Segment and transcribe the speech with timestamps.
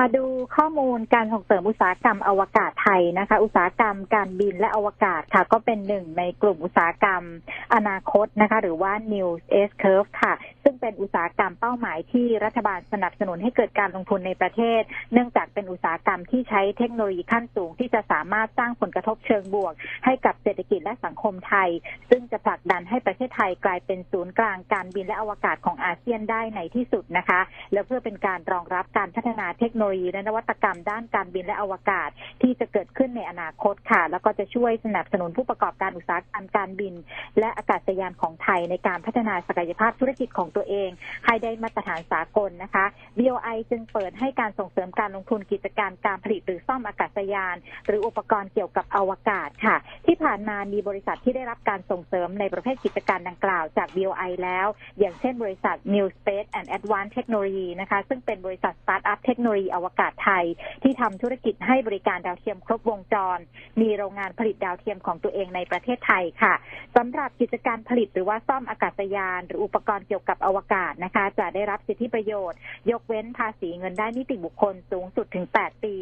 [0.00, 0.24] มาดู
[0.56, 7.22] ข้อมูลการส่งเสริมอุตสาหกรรมอวกาศไทยนะคะ อุตสาหกรรมการบินและอวกาศค่ะ ก็เป็นหนึ่งในกลุ่มอุตสาหกรรม
[7.74, 9.28] อนาคตนะคะ หรือว่า New
[9.68, 19.74] S Curve ค่ะ ซึ่งเป็นอุตสาหกรรมเป้าหมายที่รัฐบาลสนับสนุนให้เกิดการลงทุนในประเทศ เนื่องจากเป็นอุตสาหกรรมที่ใช้เทคโนโลยีขั้นสูงที่จะสามารถสร้างผลกระทบเชิงบวก
[20.04, 21.68] ให้กับเศรษฐกิจและสังคมไทย
[22.10, 27.40] ซึ่งจะผลักดันให้ประเทศไทยกลายเป็นศูนย์กลางการบินและอวกาศของอาเซียนได้ในที่สุดนะคะ
[27.72, 32.10] และเพื่อเป็นการรองรับการพัฒนาเทคโนโลยีและนวัตกรรมด้านการบินและอวกาศ
[32.42, 36.94] ที่จะเกิดขึ้นในอนาคตค่ะ แล้วก็จะช่วยสนับสนุนผู้ประกอบการอุตสาหกรรมการบิน
[37.38, 40.90] และอากาศยานของไทยในการพัฒนาศักยภาพธุรกิจของตัวเอง
[41.26, 42.84] ให้ได้มาตรฐานสากลนะคะ
[43.18, 47.56] BOI จึงเปิดให้การส่งเสริมการลงทุนกิจการการผลิตหรือซ่อมอากาศยาน
[47.86, 49.76] หรืออุปกรณ์เกี่ยวกับอวกาศค่ะ
[50.06, 54.66] ที่ผ่านมามีบริษัทที่ได้รับการส่งเสริมในประเภทกิจการดังกล่าวจาก BOI แล้ว
[54.98, 60.44] อย่างเช่นบริษัท mu Space and Advanced Technology นะคะ ซึ่งเป็นบริษัทสตาร์ทอัพเทคโนโลยีอวกาศไทย
[60.82, 63.38] ที่ทำธุรกิจให้บริการดาวเทียมครบวงจร
[63.80, 66.54] มีโรงงานผลิตดาวเทียมของตัวเองในประเทศไทยค่ะ
[66.96, 72.58] สำหรับกิจการผลิตหรือว่าซ่อมอากาศยาน หรืออุปกรณ์เกี่ยวกับอวกาศนะคะ จะได้รับสิทธิประโยชน์
[72.90, 75.94] ยกเว้นภาษีเงินได้นิติบุคคลสูงสุดถึง 8 ปี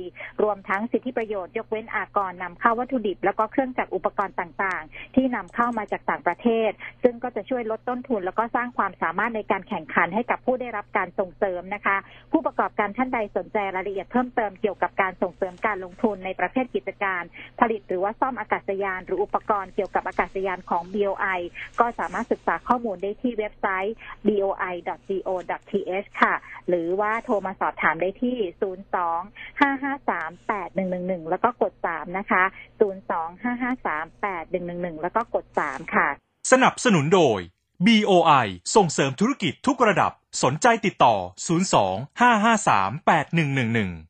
[0.77, 6.71] ทั้งสิทธิประโยชน์ยกเว้นอากรนำเข้าวัตถุดิบ แล้วก็เครื่องจักรอุปกรณ์ต่างๆ ที่นำเข้ามาจากต่างประเทศ
[7.03, 11.97] ซึ่งก็จะช่วยลดต้นทุน แล้วก็สร้างความสามารถในการแข่งขันให้กับผู้ได้รับการส่งเสริมนะคะ
[12.33, 17.23] ผู้ประกอบการท่านใดสนใจรายละเอียดเพิ่มเติมเกี่ยวกับการส่งเสริมการลงทุนในประเภทกิจการ
[17.61, 21.41] ผลิตหรือว่าซ่อมอากาศยาน หรืออุปกรณ์เกี่ยวกับอากาศยานของ BOI
[21.81, 23.95] ก็สามารถศึกษาข้อมูลได้ที่เว็บไซต์
[24.29, 26.35] boi.go.th ค่ะ
[26.69, 28.37] หรือว่าโทรมาสอบถามได้ที่
[30.55, 32.43] 025538 02-553-8111แล้วก็กด3นะคะ
[32.81, 36.09] 02-553-8111แล้วก็กด3ค่ะ
[36.53, 37.39] สนับสนุนโดย
[37.87, 41.15] BOI ส่งเสริมธุรกิจทุกระดับสนใจติดต่อ
[41.73, 44.05] 02 553 8111